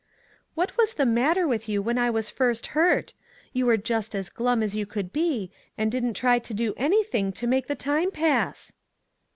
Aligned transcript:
"What 0.55 0.75
was 0.79 0.95
the 0.95 1.05
matter 1.05 1.47
with 1.47 1.69
you 1.69 1.79
when 1.79 1.99
I 1.99 2.09
was 2.09 2.27
first 2.27 2.65
hurt? 2.73 3.13
You 3.53 3.67
were 3.67 3.77
just 3.77 4.15
as 4.15 4.29
glum 4.31 4.63
as 4.63 4.75
you 4.75 4.87
could 4.87 5.13
be, 5.13 5.51
and 5.77 5.91
didn't 5.91 6.15
try 6.15 6.39
to 6.39 6.53
do 6.55 6.73
anything 6.75 7.31
to 7.33 7.45
make 7.45 7.67
the 7.67 7.75
time 7.75 8.09
pass." 8.09 8.73